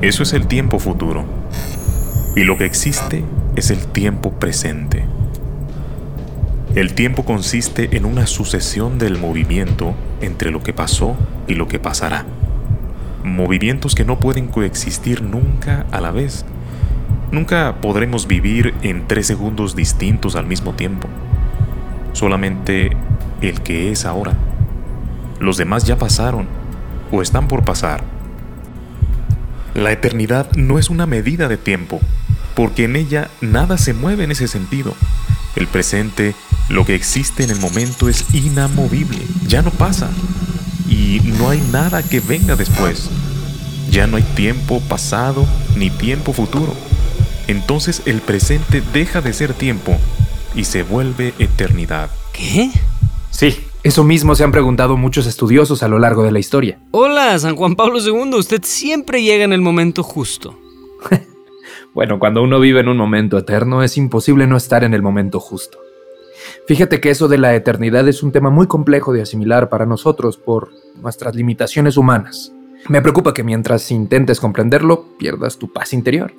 Eso 0.00 0.22
es 0.22 0.32
el 0.32 0.46
tiempo 0.46 0.78
futuro. 0.78 1.26
Y 2.34 2.44
lo 2.44 2.56
que 2.56 2.64
existe 2.64 3.24
es 3.56 3.70
el 3.70 3.88
tiempo 3.88 4.32
presente. 4.32 5.04
El 6.74 6.94
tiempo 6.94 7.24
consiste 7.24 7.96
en 7.96 8.04
una 8.04 8.26
sucesión 8.26 8.98
del 8.98 9.18
movimiento 9.18 9.94
entre 10.20 10.50
lo 10.50 10.62
que 10.62 10.72
pasó 10.72 11.16
y 11.46 11.54
lo 11.54 11.66
que 11.66 11.78
pasará. 11.78 12.26
Movimientos 13.24 13.94
que 13.94 14.04
no 14.04 14.20
pueden 14.20 14.48
coexistir 14.48 15.22
nunca 15.22 15.86
a 15.90 16.00
la 16.00 16.10
vez. 16.10 16.44
Nunca 17.32 17.76
podremos 17.80 18.26
vivir 18.26 18.74
en 18.82 19.06
tres 19.08 19.26
segundos 19.26 19.76
distintos 19.76 20.36
al 20.36 20.46
mismo 20.46 20.74
tiempo. 20.74 21.08
Solamente 22.12 22.90
el 23.40 23.60
que 23.62 23.90
es 23.90 24.04
ahora. 24.04 24.34
Los 25.40 25.56
demás 25.56 25.84
ya 25.84 25.96
pasaron 25.96 26.46
o 27.10 27.22
están 27.22 27.48
por 27.48 27.64
pasar. 27.64 28.04
La 29.74 29.92
eternidad 29.92 30.50
no 30.52 30.78
es 30.78 30.90
una 30.90 31.06
medida 31.06 31.48
de 31.48 31.56
tiempo, 31.56 32.00
porque 32.54 32.84
en 32.84 32.96
ella 32.96 33.30
nada 33.40 33.78
se 33.78 33.94
mueve 33.94 34.24
en 34.24 34.32
ese 34.32 34.48
sentido. 34.48 34.94
El 35.56 35.66
presente, 35.66 36.34
lo 36.68 36.84
que 36.84 36.94
existe 36.94 37.44
en 37.44 37.50
el 37.50 37.60
momento 37.60 38.08
es 38.08 38.34
inamovible, 38.34 39.20
ya 39.46 39.62
no 39.62 39.70
pasa. 39.70 40.10
Y 40.88 41.20
no 41.38 41.50
hay 41.50 41.60
nada 41.72 42.02
que 42.02 42.20
venga 42.20 42.56
después. 42.56 43.10
Ya 43.90 44.06
no 44.06 44.16
hay 44.16 44.22
tiempo 44.22 44.80
pasado 44.88 45.46
ni 45.76 45.90
tiempo 45.90 46.32
futuro. 46.32 46.74
Entonces 47.46 48.02
el 48.06 48.20
presente 48.20 48.82
deja 48.92 49.20
de 49.20 49.32
ser 49.32 49.54
tiempo 49.54 49.96
y 50.54 50.64
se 50.64 50.82
vuelve 50.82 51.32
eternidad. 51.38 52.10
¿Qué? 52.32 52.70
Sí, 53.30 53.58
eso 53.82 54.04
mismo 54.04 54.34
se 54.34 54.44
han 54.44 54.52
preguntado 54.52 54.96
muchos 54.96 55.26
estudiosos 55.26 55.82
a 55.82 55.88
lo 55.88 55.98
largo 55.98 56.22
de 56.22 56.32
la 56.32 56.38
historia. 56.38 56.78
Hola, 56.90 57.38
San 57.38 57.56
Juan 57.56 57.76
Pablo 57.76 57.98
II. 58.00 58.34
Usted 58.34 58.62
siempre 58.64 59.22
llega 59.22 59.44
en 59.44 59.52
el 59.52 59.60
momento 59.60 60.02
justo. 60.02 60.58
Bueno, 61.94 62.20
cuando 62.20 62.42
uno 62.42 62.60
vive 62.60 62.78
en 62.78 62.88
un 62.88 62.96
momento 62.96 63.38
eterno 63.38 63.82
es 63.82 63.96
imposible 63.96 64.46
no 64.46 64.56
estar 64.56 64.84
en 64.84 64.94
el 64.94 65.02
momento 65.02 65.40
justo. 65.40 65.78
Fíjate 66.66 67.00
que 67.00 67.10
eso 67.10 67.28
de 67.28 67.38
la 67.38 67.54
eternidad 67.54 68.06
es 68.08 68.22
un 68.22 68.32
tema 68.32 68.50
muy 68.50 68.66
complejo 68.66 69.12
de 69.12 69.22
asimilar 69.22 69.68
para 69.68 69.86
nosotros 69.86 70.36
por 70.36 70.70
nuestras 71.00 71.34
limitaciones 71.34 71.96
humanas. 71.96 72.52
Me 72.88 73.02
preocupa 73.02 73.34
que 73.34 73.42
mientras 73.42 73.90
intentes 73.90 74.40
comprenderlo, 74.40 75.06
pierdas 75.18 75.58
tu 75.58 75.72
paz 75.72 75.92
interior. 75.92 76.32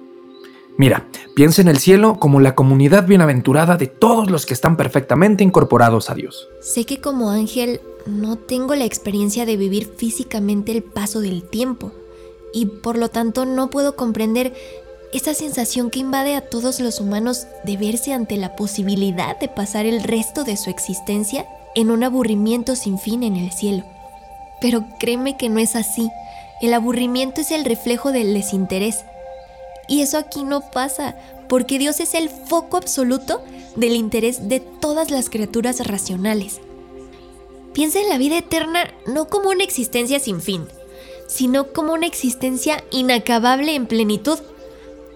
Mira, 0.78 1.08
piensa 1.36 1.62
en 1.62 1.68
el 1.68 1.78
cielo 1.78 2.16
como 2.20 2.40
la 2.40 2.56
comunidad 2.56 3.06
bienaventurada 3.06 3.76
de 3.76 3.88
todos 3.88 4.32
los 4.32 4.46
que 4.46 4.54
están 4.54 4.78
perfectamente 4.78 5.44
incorporados 5.44 6.10
a 6.10 6.16
Dios. 6.16 6.48
Sé 6.62 6.86
que 6.86 7.02
como 7.02 7.32
ángel 7.32 7.82
no 8.06 8.38
tengo 8.38 8.76
la 8.76 8.86
experiencia 8.86 9.46
de 9.46 9.58
vivir 9.58 9.92
físicamente 9.98 10.72
el 10.72 10.84
paso 10.84 11.20
del 11.20 11.44
tiempo 11.44 11.92
y 12.54 12.66
por 12.66 12.98
lo 12.98 13.10
tanto 13.10 13.46
no 13.46 13.70
puedo 13.70 13.96
comprender 13.96 14.54
esa 15.14 15.34
sensación 15.34 15.90
que 15.90 16.00
invade 16.00 16.36
a 16.36 16.42
todos 16.42 16.80
los 16.80 17.00
humanos 17.00 17.48
de 17.64 17.78
verse 17.78 18.14
ante 18.14 18.38
la 18.38 18.56
posibilidad 18.56 19.40
de 19.40 19.48
pasar 19.48 19.86
el 19.86 20.04
resto 20.04 20.44
de 20.44 20.56
su 20.56 20.70
existencia 20.70 21.48
en 21.76 21.92
un 21.92 22.04
aburrimiento 22.04 22.76
sin 22.76 23.00
fin 23.00 23.24
en 23.24 23.36
el 23.36 23.52
cielo. 23.52 23.84
Pero 24.62 24.86
créeme 25.00 25.38
que 25.38 25.50
no 25.50 25.60
es 25.60 25.76
así. 25.76 26.10
El 26.62 26.74
aburrimiento 26.74 27.42
es 27.42 27.52
el 27.52 27.66
reflejo 27.66 28.12
del 28.12 28.34
desinterés. 28.34 29.06
Y 29.88 30.02
eso 30.02 30.18
aquí 30.18 30.44
no 30.44 30.62
pasa, 30.70 31.16
porque 31.48 31.80
Dios 31.80 32.00
es 32.00 32.14
el 32.14 32.30
foco 32.30 32.78
absoluto 32.78 33.42
del 33.76 33.96
interés 33.96 34.48
de 34.48 34.60
todas 34.60 35.10
las 35.10 35.30
criaturas 35.30 35.86
racionales. 35.88 36.60
Piensa 37.74 38.00
en 38.00 38.10
la 38.10 38.18
vida 38.18 38.38
eterna 38.38 38.94
no 39.08 39.30
como 39.30 39.50
una 39.50 39.64
existencia 39.64 40.20
sin 40.20 40.42
fin, 40.42 40.68
sino 41.28 41.72
como 41.72 41.94
una 41.94 42.08
existencia 42.08 42.84
inacabable 42.92 43.76
en 43.76 43.88
plenitud. 43.88 44.40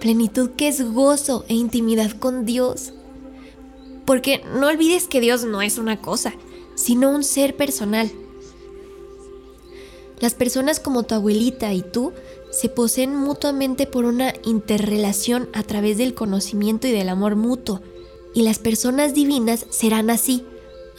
Plenitud 0.03 0.49
que 0.57 0.67
es 0.67 0.83
gozo 0.91 1.45
e 1.47 1.53
intimidad 1.53 2.11
con 2.11 2.45
Dios. 2.45 2.91
Porque 4.03 4.43
no 4.59 4.67
olvides 4.67 5.07
que 5.07 5.21
Dios 5.21 5.45
no 5.45 5.61
es 5.61 5.77
una 5.77 6.01
cosa, 6.01 6.33
sino 6.75 7.09
un 7.09 7.23
ser 7.23 7.55
personal. 7.55 8.11
Las 10.19 10.33
personas 10.33 10.81
como 10.81 11.03
tu 11.03 11.15
abuelita 11.15 11.71
y 11.71 11.83
tú 11.83 12.11
se 12.51 12.67
poseen 12.67 13.15
mutuamente 13.15 13.87
por 13.87 14.03
una 14.03 14.33
interrelación 14.43 15.47
a 15.53 15.63
través 15.63 15.97
del 15.97 16.13
conocimiento 16.13 16.85
y 16.87 16.91
del 16.91 17.07
amor 17.07 17.37
mutuo. 17.37 17.79
Y 18.33 18.41
las 18.41 18.59
personas 18.59 19.13
divinas 19.13 19.65
serán 19.69 20.09
así, 20.09 20.45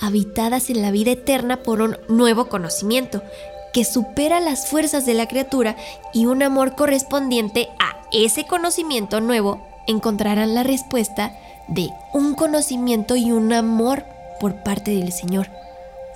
habitadas 0.01 0.71
en 0.71 0.81
la 0.81 0.91
vida 0.91 1.11
eterna 1.11 1.63
por 1.63 1.83
un 1.83 1.99
nuevo 2.09 2.49
conocimiento, 2.49 3.23
que 3.75 3.85
supera 3.85 4.41
las 4.41 4.71
fuerzas 4.71 5.05
de 5.05 5.13
la 5.13 5.29
criatura 5.29 5.77
y 6.15 6.25
un 6.25 6.43
amor 6.43 6.75
correspondiente 6.75 7.69
a 7.79 7.94
ese 8.15 8.47
conocimiento 8.47 9.21
nuevo 9.21 9.67
encontrarán 9.89 10.55
la 10.55 10.63
respuesta 10.63 11.35
de 11.67 11.89
un 12.13 12.35
conocimiento 12.35 13.17
y 13.17 13.33
un 13.33 13.53
amor 13.53 14.05
por 14.39 14.63
parte 14.63 14.93
del 14.93 15.13
Señor. 15.13 15.49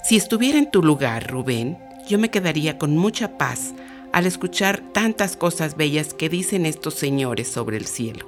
Si 0.05 0.17
estuviera 0.17 0.59
en 0.59 0.71
tu 0.71 0.83
lugar, 0.83 1.27
Rubén, 1.27 1.77
yo 2.07 2.19
me 2.19 2.31
quedaría 2.31 2.79
con 2.79 2.97
mucha 2.97 3.37
paz 3.37 3.75
al 4.13 4.27
escuchar 4.27 4.81
tantas 4.93 5.37
cosas 5.37 5.77
bellas 5.77 6.15
que 6.15 6.29
dicen 6.29 6.67
estos 6.67 6.95
señores 6.95 7.49
sobre 7.49 7.77
el 7.77 7.87
cielo. 7.87 8.27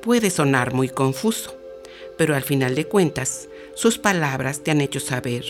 Puede 0.00 0.30
sonar 0.30 0.72
muy 0.72 0.88
confuso, 0.88 1.56
pero 2.16 2.36
al 2.36 2.42
final 2.42 2.76
de 2.76 2.86
cuentas, 2.86 3.48
sus 3.74 3.98
palabras 3.98 4.62
te 4.62 4.70
han 4.70 4.80
hecho 4.80 5.00
saber 5.00 5.44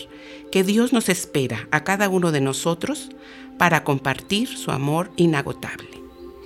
que 0.51 0.63
Dios 0.63 0.91
nos 0.91 1.07
espera 1.07 1.67
a 1.71 1.83
cada 1.83 2.09
uno 2.09 2.31
de 2.31 2.41
nosotros 2.41 3.09
para 3.57 3.83
compartir 3.83 4.47
su 4.47 4.71
amor 4.71 5.11
inagotable. 5.15 5.98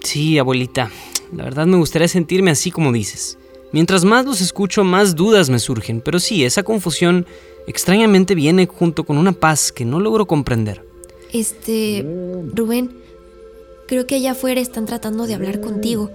Sí, 0.04 0.38
abuelita, 0.38 0.92
la 1.36 1.46
verdad 1.46 1.66
me 1.66 1.78
gustaría 1.78 2.08
sentirme 2.08 2.52
así 2.52 2.72
como 2.72 2.92
dices. 2.92 3.38
Mientras 3.72 4.04
más 4.06 4.26
los 4.26 4.42
escucho, 4.42 4.84
más 4.84 5.16
dudas 5.16 5.50
me 5.50 5.58
surgen, 5.58 6.02
pero 6.02 6.20
sí, 6.20 6.46
esa 6.46 6.62
confusión 6.62 7.26
extrañamente 7.66 8.36
viene 8.36 8.68
junto 8.68 9.06
con 9.06 9.18
una 9.18 9.32
paz 9.32 9.72
que 9.72 9.86
no 9.86 10.00
logro 10.00 10.28
comprender. 10.28 10.86
Este, 11.32 12.06
Rubén, 12.54 12.92
creo 13.88 14.06
que 14.06 14.16
allá 14.16 14.34
afuera 14.34 14.62
están 14.62 14.86
tratando 14.86 15.26
de 15.26 15.34
hablar 15.34 15.62
contigo. 15.62 16.12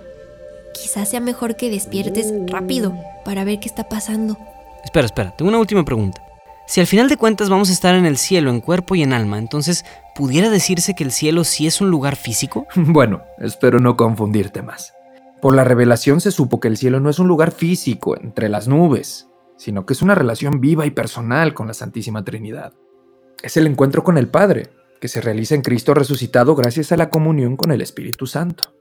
Quizás 0.80 1.10
sea 1.10 1.20
mejor 1.20 1.56
que 1.56 1.70
despiertes 1.70 2.32
rápido 2.46 2.94
para 3.24 3.42
ver 3.42 3.58
qué 3.58 3.66
está 3.66 3.88
pasando. 3.88 4.36
Espera, 4.84 5.06
espera, 5.06 5.34
tengo 5.36 5.48
una 5.48 5.58
última 5.58 5.84
pregunta. 5.84 6.27
Si 6.68 6.80
al 6.82 6.86
final 6.86 7.08
de 7.08 7.16
cuentas 7.16 7.48
vamos 7.48 7.70
a 7.70 7.72
estar 7.72 7.94
en 7.94 8.04
el 8.04 8.18
cielo 8.18 8.50
en 8.50 8.60
cuerpo 8.60 8.94
y 8.94 9.02
en 9.02 9.14
alma, 9.14 9.38
entonces, 9.38 9.86
¿pudiera 10.14 10.50
decirse 10.50 10.94
que 10.94 11.02
el 11.02 11.12
cielo 11.12 11.44
sí 11.44 11.66
es 11.66 11.80
un 11.80 11.90
lugar 11.90 12.14
físico? 12.14 12.66
Bueno, 12.76 13.22
espero 13.38 13.78
no 13.78 13.96
confundirte 13.96 14.60
más. 14.60 14.92
Por 15.40 15.56
la 15.56 15.64
revelación 15.64 16.20
se 16.20 16.30
supo 16.30 16.60
que 16.60 16.68
el 16.68 16.76
cielo 16.76 17.00
no 17.00 17.08
es 17.08 17.18
un 17.18 17.26
lugar 17.26 17.52
físico 17.52 18.20
entre 18.20 18.50
las 18.50 18.68
nubes, 18.68 19.30
sino 19.56 19.86
que 19.86 19.94
es 19.94 20.02
una 20.02 20.14
relación 20.14 20.60
viva 20.60 20.84
y 20.84 20.90
personal 20.90 21.54
con 21.54 21.68
la 21.68 21.74
Santísima 21.74 22.22
Trinidad. 22.22 22.74
Es 23.42 23.56
el 23.56 23.66
encuentro 23.66 24.04
con 24.04 24.18
el 24.18 24.28
Padre, 24.28 24.68
que 25.00 25.08
se 25.08 25.22
realiza 25.22 25.54
en 25.54 25.62
Cristo 25.62 25.94
resucitado 25.94 26.54
gracias 26.54 26.92
a 26.92 26.98
la 26.98 27.08
comunión 27.08 27.56
con 27.56 27.72
el 27.72 27.80
Espíritu 27.80 28.26
Santo. 28.26 28.77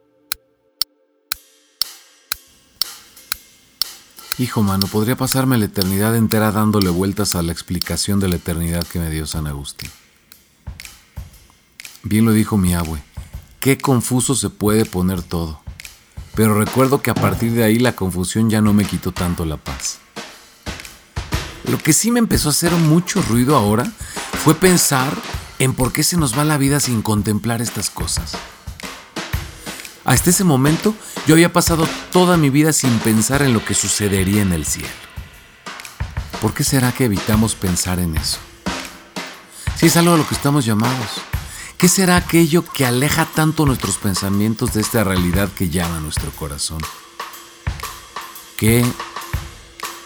Hijo, 4.39 4.61
mano, 4.61 4.85
podría 4.85 5.15
pasarme 5.15 5.57
la 5.57 5.65
eternidad 5.65 6.15
entera 6.15 6.51
dándole 6.51 6.89
vueltas 6.89 7.33
a 7.33 7.41
la 7.41 7.51
explicación 7.51 8.19
de 8.19 8.27
la 8.27 8.35
eternidad 8.35 8.85
que 8.85 8.99
me 8.99 9.09
dio 9.09 9.25
San 9.25 9.47
Agustín. 9.47 9.89
Bien 12.03 12.23
lo 12.23 12.31
dijo 12.33 12.55
mi 12.55 12.75
abue, 12.75 13.01
qué 13.59 13.79
confuso 13.79 14.35
se 14.35 14.51
puede 14.51 14.85
poner 14.85 15.23
todo. 15.23 15.59
Pero 16.35 16.53
recuerdo 16.53 17.01
que 17.01 17.09
a 17.09 17.15
partir 17.15 17.53
de 17.53 17.63
ahí 17.63 17.79
la 17.79 17.95
confusión 17.95 18.47
ya 18.47 18.61
no 18.61 18.73
me 18.73 18.85
quitó 18.85 19.11
tanto 19.11 19.43
la 19.43 19.57
paz. 19.57 19.97
Lo 21.67 21.79
que 21.79 21.91
sí 21.91 22.11
me 22.11 22.19
empezó 22.19 22.49
a 22.49 22.51
hacer 22.51 22.71
mucho 22.73 23.23
ruido 23.23 23.57
ahora 23.57 23.91
fue 24.43 24.53
pensar 24.53 25.17
en 25.57 25.73
por 25.73 25.91
qué 25.91 26.03
se 26.03 26.15
nos 26.15 26.37
va 26.37 26.45
la 26.45 26.59
vida 26.59 26.79
sin 26.79 27.01
contemplar 27.01 27.63
estas 27.63 27.89
cosas. 27.89 28.33
Hasta 30.07 30.29
ese 30.29 30.45
momento 30.45 30.95
yo 31.27 31.35
había 31.35 31.51
pasado 31.51 31.85
toda 32.13 32.37
mi 32.37 32.49
vida 32.49 32.71
sin 32.71 32.97
pensar 32.99 33.41
en 33.41 33.53
lo 33.53 33.65
que 33.65 33.73
sucedería 33.73 34.41
en 34.41 34.53
el 34.53 34.65
cielo. 34.65 34.87
¿Por 36.41 36.53
qué 36.53 36.63
será 36.63 36.93
que 36.93 37.03
evitamos 37.03 37.55
pensar 37.55 37.99
en 37.99 38.15
eso? 38.15 38.37
Si 39.75 39.87
es 39.87 39.97
algo 39.97 40.13
a 40.13 40.17
lo 40.17 40.25
que 40.25 40.33
estamos 40.33 40.63
llamados, 40.63 41.09
¿qué 41.77 41.89
será 41.89 42.15
aquello 42.15 42.63
que 42.63 42.85
aleja 42.85 43.25
tanto 43.25 43.65
nuestros 43.65 43.97
pensamientos 43.97 44.73
de 44.73 44.79
esta 44.79 45.03
realidad 45.03 45.49
que 45.51 45.67
llama 45.67 45.99
nuestro 45.99 46.31
corazón? 46.31 46.79
¿Qué 48.55 48.85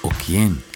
o 0.02 0.10
quién? 0.26 0.71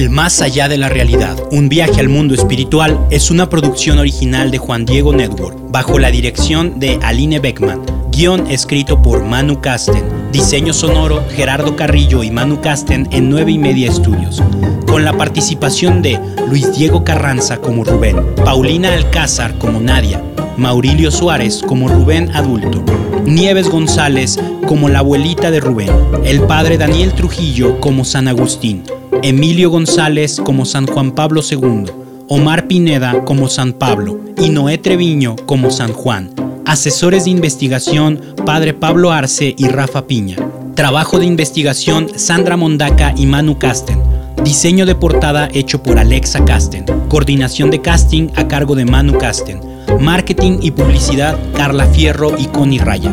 El 0.00 0.08
más 0.08 0.40
allá 0.40 0.66
de 0.66 0.78
la 0.78 0.88
realidad, 0.88 1.36
un 1.52 1.68
viaje 1.68 2.00
al 2.00 2.08
mundo 2.08 2.34
espiritual, 2.34 3.06
es 3.10 3.30
una 3.30 3.50
producción 3.50 3.98
original 3.98 4.50
de 4.50 4.56
Juan 4.56 4.86
Diego 4.86 5.12
Network, 5.12 5.58
bajo 5.68 5.98
la 5.98 6.10
dirección 6.10 6.80
de 6.80 6.98
Aline 7.02 7.38
Beckman, 7.38 7.82
guion 8.10 8.50
escrito 8.50 9.02
por 9.02 9.22
Manu 9.22 9.60
Casten, 9.60 10.02
diseño 10.32 10.72
sonoro 10.72 11.22
Gerardo 11.36 11.76
Carrillo 11.76 12.22
y 12.22 12.30
Manu 12.30 12.62
Casten 12.62 13.08
en 13.10 13.28
9 13.28 13.52
y 13.52 13.58
media 13.58 13.90
estudios, 13.90 14.42
con 14.86 15.04
la 15.04 15.12
participación 15.12 16.00
de 16.00 16.18
Luis 16.48 16.74
Diego 16.74 17.04
Carranza 17.04 17.58
como 17.58 17.84
Rubén, 17.84 18.16
Paulina 18.42 18.94
Alcázar 18.94 19.58
como 19.58 19.80
Nadia, 19.80 20.24
Maurilio 20.56 21.10
Suárez 21.10 21.60
como 21.60 21.88
Rubén 21.88 22.34
adulto, 22.34 22.82
Nieves 23.26 23.68
González 23.68 24.38
como 24.66 24.88
la 24.88 25.00
abuelita 25.00 25.50
de 25.50 25.60
Rubén, 25.60 25.90
el 26.24 26.40
padre 26.40 26.78
Daniel 26.78 27.12
Trujillo 27.12 27.78
como 27.80 28.06
San 28.06 28.28
Agustín, 28.28 28.82
Emilio 29.22 29.70
González 29.70 30.40
como 30.42 30.64
San 30.64 30.86
Juan 30.86 31.12
Pablo 31.12 31.42
II, 31.48 31.84
Omar 32.28 32.66
Pineda 32.66 33.24
como 33.24 33.48
San 33.48 33.72
Pablo 33.72 34.18
y 34.38 34.48
Noé 34.48 34.78
Treviño 34.78 35.36
como 35.46 35.70
San 35.70 35.92
Juan. 35.92 36.30
Asesores 36.64 37.24
de 37.24 37.30
investigación 37.30 38.20
Padre 38.46 38.72
Pablo 38.72 39.12
Arce 39.12 39.54
y 39.58 39.68
Rafa 39.68 40.06
Piña. 40.06 40.36
Trabajo 40.74 41.18
de 41.18 41.26
investigación 41.26 42.08
Sandra 42.16 42.56
Mondaca 42.56 43.12
y 43.16 43.26
Manu 43.26 43.58
Casten. 43.58 44.00
Diseño 44.44 44.86
de 44.86 44.94
portada 44.94 45.48
hecho 45.52 45.82
por 45.82 45.98
Alexa 45.98 46.44
Casten. 46.44 46.86
Coordinación 47.08 47.70
de 47.70 47.82
casting 47.82 48.28
a 48.36 48.48
cargo 48.48 48.74
de 48.74 48.84
Manu 48.84 49.18
Casten. 49.18 49.60
Marketing 49.98 50.58
y 50.62 50.70
publicidad 50.70 51.36
Carla 51.54 51.86
Fierro 51.86 52.38
y 52.38 52.46
Connie 52.46 52.78
Raya. 52.78 53.12